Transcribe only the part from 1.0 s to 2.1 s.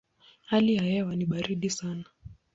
ni baridi sana.